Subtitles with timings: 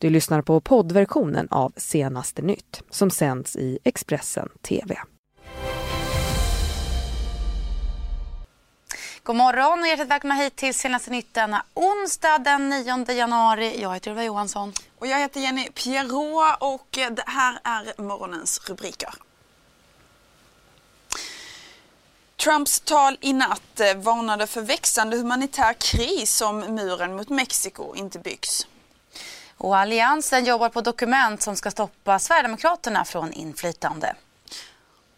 [0.00, 4.98] Du lyssnar på poddversionen av Senaste nytt som sänds i Expressen TV.
[9.22, 13.82] God morgon och hjärtligt välkomna hit till Senaste nytt denna onsdag den 9 januari.
[13.82, 14.72] Jag heter Ylva Johansson.
[14.98, 19.14] Och jag heter Jenny Pierrot och det här är morgonens rubriker.
[22.44, 28.66] Trumps tal i natt varnade för växande humanitär kris om muren mot Mexiko inte byggs.
[29.60, 34.14] Och Alliansen jobbar på dokument som ska stoppa Sverigedemokraterna från inflytande.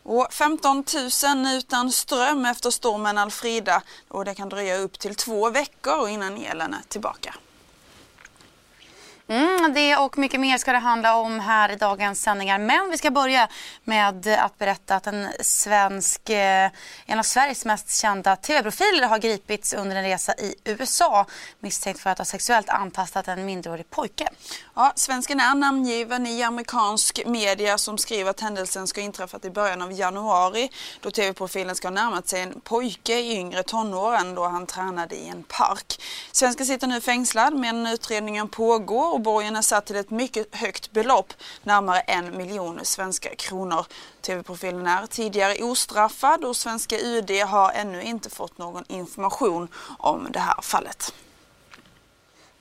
[0.02, 0.84] Och 15
[1.24, 6.36] 000 utan ström efter stormen Alfrida och det kan dröja upp till två veckor innan
[6.36, 7.34] elen är tillbaka.
[9.28, 12.58] Mm, det och mycket mer ska det handla om här i dagens sändningar.
[12.58, 13.48] Men vi ska börja
[13.84, 16.70] med att berätta att en svensk, eh,
[17.06, 21.26] en av Sveriges mest kända tv-profiler har gripits under en resa i USA
[21.60, 24.28] misstänkt för att ha sexuellt antastat en minderårig pojke.
[24.74, 29.82] Ja, svensken är namngiven i amerikansk media som skriver att händelsen ska inträffat i början
[29.82, 30.70] av januari
[31.00, 35.28] då tv-profilen ska ha närmat sig en pojke i yngre tonåren då han tränade i
[35.28, 36.02] en park.
[36.32, 40.92] Svensken sitter nu fängslad men utredningen pågår och borgen är satt till ett mycket högt
[40.92, 41.32] belopp,
[41.62, 43.86] närmare en miljon svenska kronor.
[44.20, 49.68] TV-profilen är tidigare ostraffad och svenska UD har ännu inte fått någon information
[49.98, 51.14] om det här fallet.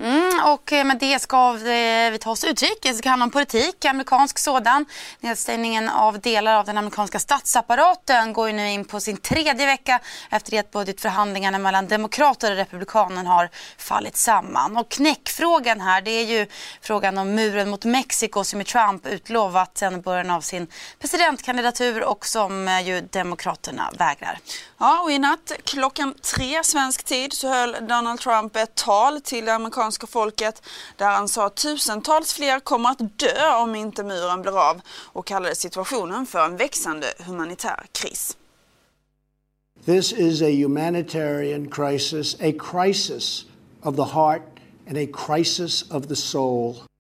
[0.04, 2.92] Mm, och eh, med det ska vi eh, ta oss utrikes.
[2.92, 4.86] Det ska handla om politik, amerikansk sådan.
[5.20, 10.00] Nedstängningen av delar av den amerikanska statsapparaten går ju nu in på sin tredje vecka
[10.30, 14.78] efter det att budgetförhandlingarna mellan demokrater och republikaner har fallit samman.
[14.78, 16.48] Och knäckfrågan här det är ju
[16.82, 20.68] frågan om muren mot Mexiko som Trump utlovat sedan början av sin
[21.00, 24.40] presidentkandidatur och som eh, ju demokraterna vägrar.
[24.80, 29.46] Ja, och i natt klockan tre svensk tid så höll Donald Trump ett tal till
[29.46, 29.52] det
[29.92, 30.62] amerikanska folket
[30.98, 34.82] där han sa att tusentals fler kommer att dö om inte muren blir av
[35.14, 38.38] och kallade situationen för en växande humanitär kris.
[39.86, 43.46] This is a humanitarian crisis, a crisis
[43.84, 44.42] of the heart
[44.88, 46.91] and a crisis of the soul.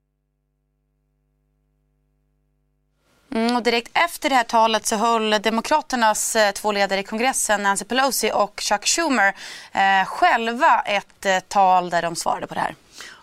[3.35, 7.63] Mm, och direkt efter det här talet så höll Demokraternas eh, två ledare i kongressen,
[7.63, 9.35] Nancy Pelosi och Chuck Schumer,
[9.71, 12.75] eh, själva ett eh, tal där de svarade på det här.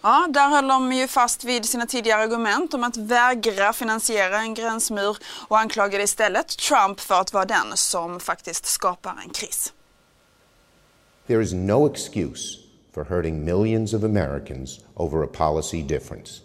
[0.03, 4.55] Ja, där höll de ju fast vid sina tidigare argument om att vägra finansiera en
[4.55, 5.17] gränsmur
[5.49, 9.73] och anklagade istället Trump för att vara den som faktiskt skapar en kris.
[11.27, 12.59] There is no excuse
[12.95, 16.41] for hurting millions of Americans over a policy difference.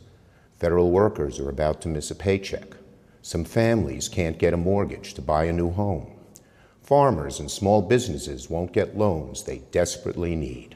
[0.61, 2.82] Federal workers are about to miss a paycheck.
[3.25, 6.05] Some families can't get a mortgage to buy a new home.
[6.83, 10.75] Farmers and small businesses won't get loans they desperately need.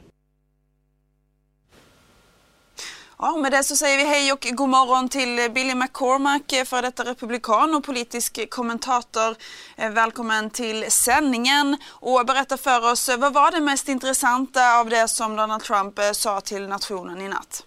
[3.18, 6.82] Ja, med det så säger vi hej och god morgon till Billy McCormack, eh, för
[6.82, 9.36] detta republikan och politisk kommentator.
[9.76, 14.88] Eh, välkommen till sändningen och berätta för oss, eh, vad var det mest intressanta av
[14.88, 17.64] det som Donald Trump sa till nationen i natt?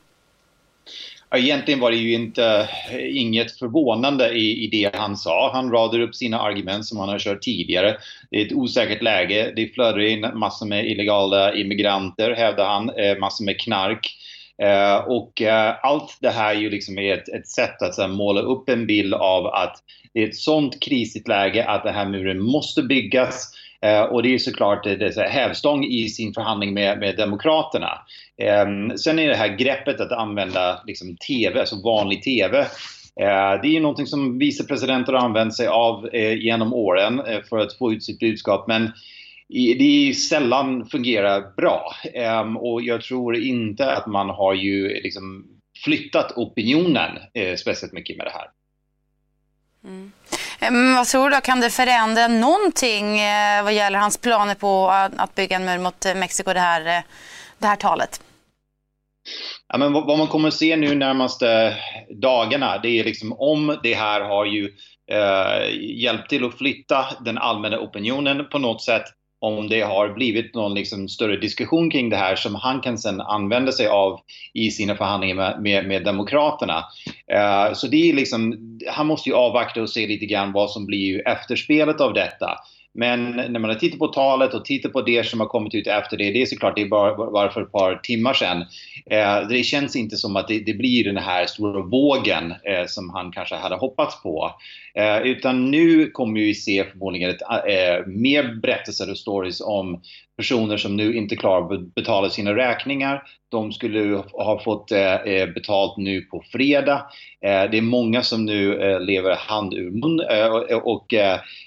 [1.36, 5.52] Egentligen var det ju inte, eh, inget förvånande i, i det han sa.
[5.53, 7.97] Han radar upp sina argument som han har kört tidigare.
[8.31, 9.53] Det är ett osäkert läge.
[9.56, 14.18] Det flödar in massor med illegala immigranter, hävdar han, eh, massor med knark.
[14.62, 18.42] Eh, och eh, allt det här är ju liksom ett, ett sätt att här, måla
[18.42, 19.78] upp en bild av att
[20.13, 23.52] det är ett sånt krisigt läge att den här muren måste byggas.
[23.86, 28.00] Eh, och det är såklart eh, det är hävstång i sin förhandling med, med Demokraterna.
[28.38, 32.68] Eh, sen är det här greppet att använda liksom, TV, alltså vanlig TV.
[33.16, 37.94] Det är ju någonting som vicepresidenter har använt sig av genom åren för att få
[37.94, 38.68] ut sitt budskap.
[38.68, 38.92] Men
[39.50, 41.96] det är sällan fungerar bra.
[42.59, 45.46] Och jag tror inte att man har ju liksom
[45.84, 47.12] flyttat opinionen
[47.58, 48.48] speciellt mycket med det här.
[49.84, 50.12] Mm.
[50.62, 55.36] Men vad tror du, kan det förändra någonting eh, vad gäller hans planer på att,
[55.36, 57.04] bygga en mur mot eh, Mexiko, det här, eh,
[57.60, 58.22] det här talet?
[59.68, 61.78] Ja, men vad man kommer att se nu närmaste
[62.22, 64.69] dagarna, det är liksom om det här har ju
[65.12, 69.04] eh, hjälpt till att flytta den allmänna opinionen på något sätt
[69.42, 73.22] om det har blivit någon liksom större diskussion kring det här som han kan sen
[73.22, 74.20] använda sig av
[74.54, 76.84] i sina förhandlingar med, med, med Demokraterna.
[77.34, 78.58] Uh, så det är liksom,
[78.88, 82.58] han måste ju avvakta och se lite grann vad som blir efterspelet av detta.
[82.94, 86.18] Men när man tittar på talet och tittar på det som har kommit ut efter
[86.18, 88.66] det, det är såklart det är bara, bara för ett par timmar sedan.
[89.06, 93.10] Eh, det känns inte som att det, det blir den här stora vågen eh, som
[93.10, 94.56] han kanske hade hoppats på.
[94.94, 100.02] Eh, utan nu kommer vi se förmodligen ett, eh, mer berättelser och stories om
[100.42, 103.24] personer som nu inte klarar att betala sina räkningar.
[103.50, 107.06] De skulle ha fått eh, eh betalt nu på fredag.
[107.46, 111.14] Eh, det är många som nu eh, lever hand ur mun eh, och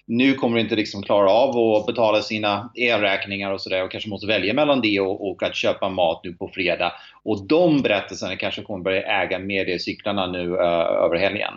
[0.06, 4.10] nu kommer de inte liksom klara av att betala sina elräkningar och sådär och kanske
[4.10, 6.92] måste välja mellan det och, och att köpa mat nu på fredag.
[7.24, 11.52] Och de berättelserna kanske kommer börja äga mediecyklarna nu över helgen.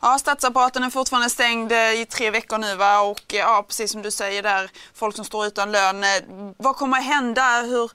[0.00, 3.00] Ja, statsapparaten är fortfarande stängd eh, i tre veckor nu va?
[3.00, 6.04] och eh, ja, precis som du säger där, folk som står utan lön.
[6.04, 6.08] Eh,
[6.56, 7.90] vad kommer att hända hur,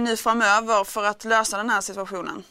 [0.00, 2.44] nu framöver för att lösa den här situationen?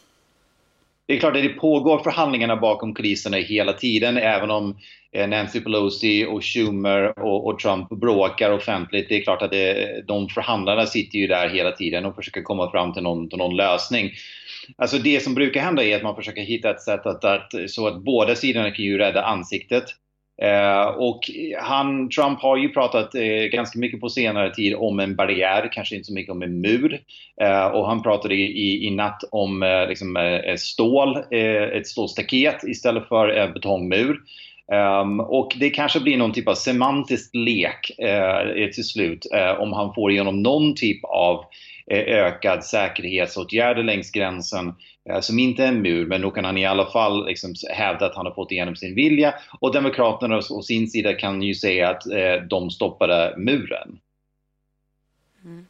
[1.11, 4.77] Det är klart att det pågår förhandlingarna bakom kulisserna hela tiden, även om
[5.11, 9.09] eh, Nancy Pelosi och Schumer och, och Trump bråkar offentligt.
[9.09, 12.71] Det är klart att det, de förhandlarna sitter ju där hela tiden och försöker komma
[12.71, 14.11] fram till någon, till någon lösning.
[14.77, 17.87] Alltså det som brukar hända är att man försöker hitta ett sätt att, att så
[17.87, 19.83] att båda sidorna kan ju rädda ansiktet.
[20.41, 25.15] Eh, och han, Trump har ju pratat eh, ganska mycket på senare tid om en
[25.15, 26.99] barriär, kanske inte så mycket om en mur.
[27.41, 32.63] Eh, och han pratade i, i natt om eh, liksom, eh, stål, eh, ett stålstaket
[32.63, 34.19] istället för betongmur.
[34.71, 39.73] Um, och det kanske blir någon typ av semantisk lek uh, till slut uh, om
[39.73, 41.35] han får igenom någon typ av
[41.93, 44.73] uh, ökad säkerhetsåtgärder längs gränsen
[45.21, 48.15] som inte är en mur, men då kan han i alla fall liksom hävda att
[48.15, 49.33] han har fått igenom sin vilja.
[49.59, 52.03] Och Demokraterna å sin sida kan ju säga att
[52.49, 53.99] de stoppade muren.
[55.45, 55.65] Mm.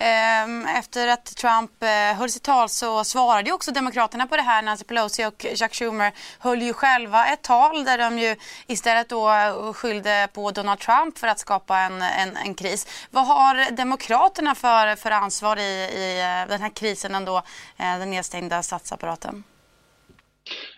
[0.00, 4.42] Ehm, efter att Trump eh, höll sitt tal så svarade ju också Demokraterna på det
[4.42, 4.62] här.
[4.62, 8.36] Nancy Pelosi och Chuck Schumer höll ju själva ett tal där de ju
[8.66, 12.86] istället då eh, skyllde på Donald Trump för att skapa en, en, en kris.
[13.10, 17.42] Vad har Demokraterna för, för ansvar i, i eh, den här krisen ändå,
[17.76, 19.44] den nedstängda statsapparaten?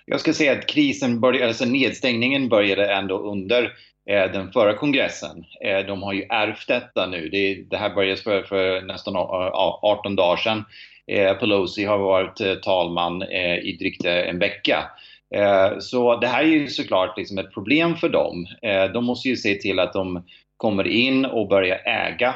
[0.04, 3.72] Jag ska säga att krisen började, alltså nedstängningen började ändå under
[4.08, 5.44] Eh, den förra kongressen.
[5.64, 7.28] Eh, de har ju ärvt detta nu.
[7.28, 10.64] Det, här började för, för nästan eh, 18 dagar sedan.
[11.40, 13.22] Pelosi har varit talman
[13.62, 14.90] i drygt en vecka.
[15.78, 18.46] Så det här är ju såklart liksom ett problem för dem.
[18.94, 20.24] De måste ju se till att de
[20.56, 22.34] kommer in och börjar äga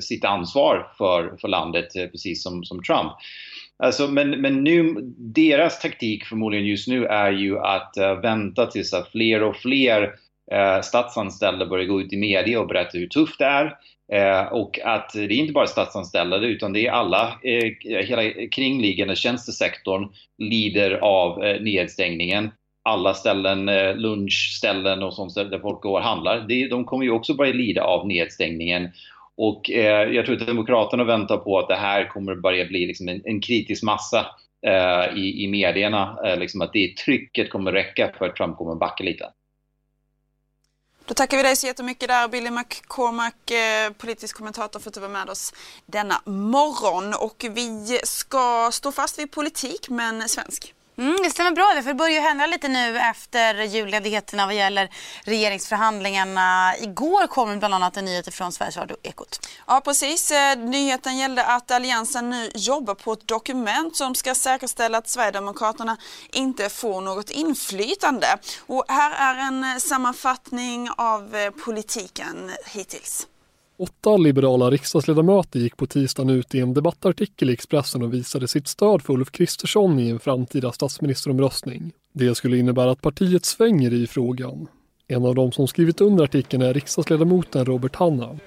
[0.00, 3.12] sitt ansvar för, för landet, precis som, som Trump.
[3.82, 9.12] Alltså, men, men nu, deras taktik förmodligen just nu är ju att vänta tills att
[9.12, 10.14] fler och fler
[10.52, 13.76] eh, statsanställda börjar gå ut i media och berätta hur tufft det är.
[14.12, 19.16] Eh, och att det är inte bara statsanställda utan det är alla, eh, hela kringliggande
[19.16, 20.08] tjänstesektorn
[20.38, 22.50] lider av eh, nedstängningen.
[22.82, 27.10] Alla ställen, eh, lunchställen och sånt där folk går och handlar, det, de kommer ju
[27.10, 28.88] också börja lida av nedstängningen.
[29.36, 33.08] Och eh, jag tror att Demokraterna väntar på att det här kommer börja bli liksom
[33.08, 34.26] en, en kritisk massa
[34.66, 36.18] eh, i, i medierna.
[36.36, 39.24] Liksom att det trycket kommer räcka för att Trump kommer backa lite.
[41.08, 45.00] Då tackar vi dig så jättemycket där Billy McCormack, eh, politisk kommentator för att du
[45.00, 45.52] var med oss
[45.86, 47.14] denna morgon.
[47.14, 50.74] Och vi ska stå fast vid politik men svensk.
[50.98, 54.90] Mm, det stämmer bra, för det börjar ju hända lite nu efter julledigheterna vad gäller
[55.24, 56.74] regeringsförhandlingarna.
[56.80, 59.48] Igår kom bland annat en nyhet från Sveriges Radio Ekot.
[59.66, 60.30] Ja, precis.
[60.30, 65.96] Eh, nyheten gällde att Alliansen nu jobbar på ett dokument som ska säkerställa att Sverigedemokraterna
[66.32, 68.38] inte får något inflytande.
[68.66, 73.26] Och här är en eh, sammanfattning av eh, politiken hittills.
[73.80, 78.68] Åtta liberala riksdagsledamöter gick på tisdagen ut i en debattartikel i Expressen och visade sitt
[78.68, 81.92] stöd för Ulf Kristersson i en framtida statsministeromröstning.
[82.12, 84.66] Det skulle innebära att partiet svänger i frågan.
[85.08, 88.38] En av de som skrivit under artikeln är riksdagsledamoten Robert Hanna.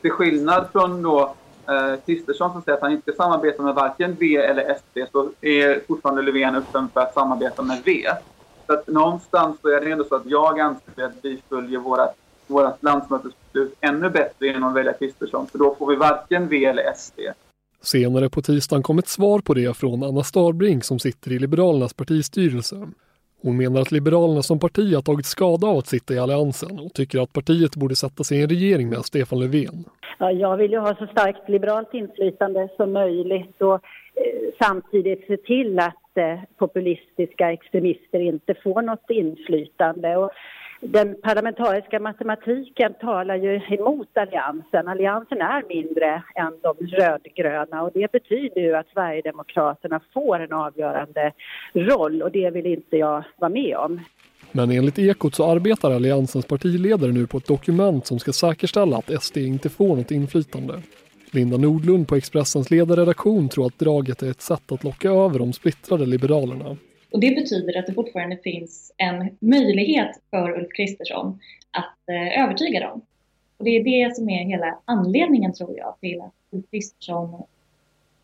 [0.00, 1.34] Till skillnad från då
[1.68, 5.30] eh, Kristersson som säger att han inte ska samarbeta med varken V eller SD så
[5.40, 8.06] är fortfarande Löfven öppen för att samarbeta med V.
[8.66, 12.08] Så att någonstans så är det ändå så att jag anser att vi följer våra
[12.46, 15.46] vårt landsmötesbeslut ännu bättre genom att välja Kristersson.
[15.46, 17.20] För då får vi varken V eller SD.
[17.80, 21.94] Senare på tisdagen kom ett svar på det från Anna Starbrink som sitter i Liberalernas
[21.94, 22.88] partistyrelse.
[23.42, 26.92] Hon menar att Liberalerna som parti har tagit skada av att sitta i Alliansen och
[26.94, 29.84] tycker att partiet borde sätta sig i en regering med Stefan Löfven.
[30.18, 33.80] Ja, jag vill ju ha så starkt liberalt inflytande som möjligt och eh,
[34.62, 40.16] samtidigt se till att eh, populistiska extremister inte får något inflytande.
[40.16, 40.30] Och
[40.80, 44.88] den parlamentariska matematiken talar ju emot alliansen.
[44.88, 51.32] Alliansen är mindre än de rödgröna och det betyder ju att Sverigedemokraterna får en avgörande
[51.74, 54.00] roll och det vill inte jag vara med om.
[54.52, 59.22] Men enligt Ekot så arbetar Alliansens partiledare nu på ett dokument som ska säkerställa att
[59.22, 60.82] SD inte får något inflytande.
[61.30, 65.52] Linda Nordlund på Expressens ledarredaktion tror att draget är ett sätt att locka över de
[65.52, 66.76] splittrade liberalerna.
[67.10, 72.80] Och det betyder att det fortfarande finns en möjlighet för Ulf Kristersson att eh, övertyga
[72.80, 73.00] dem.
[73.58, 77.42] Och det är det som är hela anledningen tror jag till att Ulf Kristersson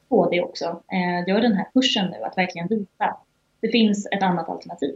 [0.08, 3.24] KD det också eh, gör den här pushen nu att verkligen visa att
[3.60, 4.94] det finns ett annat alternativ.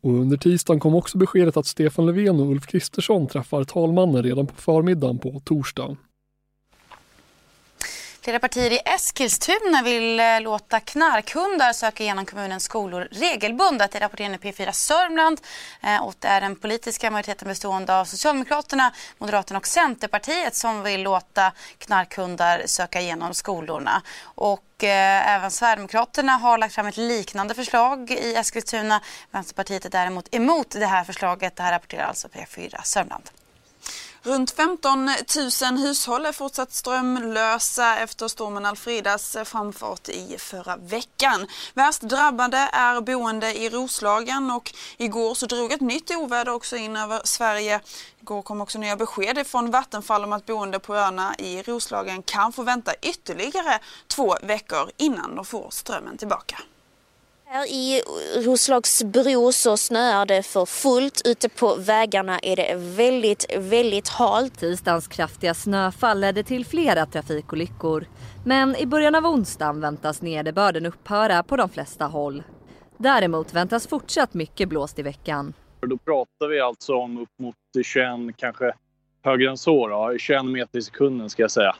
[0.00, 4.46] Och under tisdagen kom också beskedet att Stefan Löfven och Ulf Kristersson träffar talmannen redan
[4.46, 5.96] på förmiddagen på torsdag.
[8.30, 13.92] Flera partier i Eskilstuna vill eh, låta knarkhundar söka igenom kommunens skolor regelbundet.
[13.92, 15.40] Det rapporterar P4 Sörmland.
[15.82, 21.02] Eh, och det är den politiska majoriteten bestående av Socialdemokraterna, Moderaterna och Centerpartiet som vill
[21.02, 24.02] låta knarkhundar söka igenom skolorna.
[24.22, 29.00] Och eh, även Sverigedemokraterna har lagt fram ett liknande förslag i Eskilstuna.
[29.30, 31.56] Vänsterpartiet är däremot emot det här förslaget.
[31.56, 33.30] Det här rapporterar alltså P4 Sörmland.
[34.22, 35.04] Runt 15
[35.62, 41.46] 000 hushåll är fortsatt strömlösa efter stormen Alfridas framfart i förra veckan.
[41.74, 46.96] Värst drabbade är boende i Roslagen och igår så drog ett nytt oväder också in
[46.96, 47.80] över Sverige.
[48.20, 52.52] Igår kom också nya besked från Vattenfall om att boende på öarna i Roslagen kan
[52.52, 56.58] få vänta ytterligare två veckor innan de får strömmen tillbaka.
[57.52, 58.02] Här i
[58.36, 61.22] Roslagsbro så snöar det för fullt.
[61.24, 64.58] Ute på vägarna är det väldigt, väldigt halt.
[64.58, 68.06] Tisdagens kraftiga snöfall ledde till flera trafikolyckor.
[68.44, 72.42] Men i början av onsdagen väntas nederbörden upphöra på de flesta håll.
[72.96, 75.52] Däremot väntas fortsatt mycket blåst i veckan.
[75.80, 77.54] Då pratar vi alltså om upp mot
[77.84, 78.72] 21, kanske
[79.22, 81.74] högre än så då, 21 meter i sekunden ska jag säga.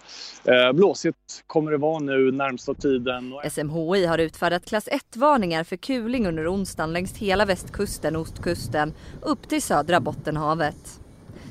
[0.44, 3.34] Eh, blåsigt kommer det vara nu närmsta tiden.
[3.50, 9.48] SMHI har utfärdat klass 1-varningar för kuling under onsdagen längs hela västkusten och ostkusten upp
[9.48, 11.00] till södra Bottenhavet.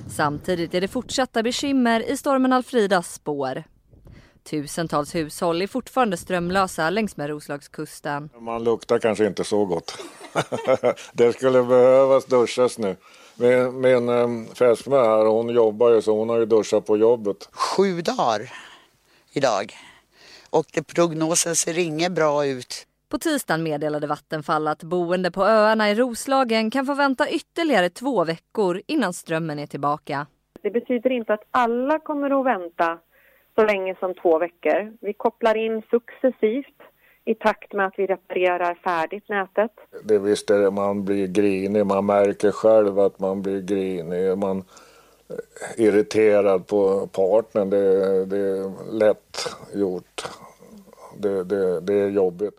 [0.09, 3.63] Samtidigt är det fortsatta bekymmer i stormen Alfridas spår.
[4.49, 8.29] Tusentals hushåll är fortfarande strömlösa längs med Roslagskusten.
[8.39, 9.97] Man luktar kanske inte så gott.
[11.13, 12.95] det skulle behövas duschas nu.
[13.41, 17.49] Min, min um, fästmö här, hon jobbar ju så hon har ju duschat på jobbet.
[17.51, 18.41] Sju dagar
[19.33, 19.73] idag.
[20.49, 22.87] Och det, prognosen ser inget bra ut.
[23.09, 28.23] På tisdagen meddelade Vattenfall att boende på öarna i Roslagen kan få vänta ytterligare två
[28.25, 30.27] veckor innan strömmen är tillbaka.
[30.61, 32.99] Det betyder inte att alla kommer att vänta
[33.55, 34.93] så länge som två veckor.
[35.01, 36.78] Vi kopplar in successivt
[37.29, 39.71] i takt med att vi reparerar färdigt nätet.
[40.03, 44.63] Det visst är det, man blir grinig, man märker själv att man blir grinig, man
[45.77, 47.69] är irriterad på partnern.
[47.69, 50.27] Det, det är lätt gjort.
[51.17, 52.55] Det, det, det är jobbigt.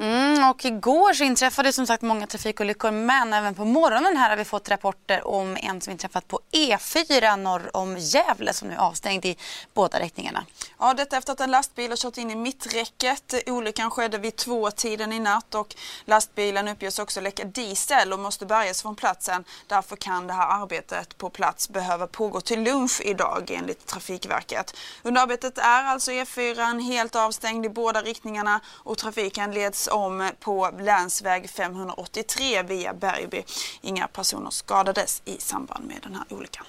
[0.00, 4.36] Mm, och igår så inträffade som sagt många trafikolyckor men även på morgonen här har
[4.36, 8.78] vi fått rapporter om en som inträffat på E4 norr om Gävle som nu är
[8.78, 9.36] avstängd i
[9.74, 10.44] båda riktningarna.
[10.78, 13.34] Ja, detta efter att en lastbil har kört in i mitträcket.
[13.46, 18.46] Olyckan skedde vid två tiden i natt och lastbilen uppges också läcka diesel och måste
[18.46, 19.44] bärgas från platsen.
[19.66, 24.76] Därför kan det här arbetet på plats behöva pågå till lunch idag enligt Trafikverket.
[25.02, 30.70] Under arbetet är alltså E4 helt avstängd i båda riktningarna och trafiken leds om på
[30.80, 33.42] länsväg 583 via Bergby.
[33.80, 36.66] Inga personer skadades i samband med den här olyckan.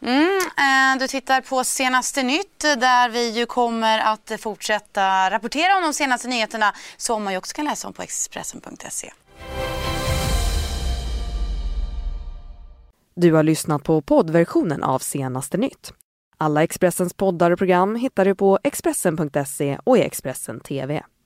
[0.00, 5.82] Mm, eh, du tittar på senaste nytt där vi ju kommer att fortsätta rapportera om
[5.82, 9.12] de senaste nyheterna som man ju också kan läsa om på Expressen.se.
[13.14, 15.92] Du har lyssnat på poddversionen av senaste nytt.
[16.38, 21.02] Alla Expressens poddar och program hittar du på Expressen.se och i Expressen TV.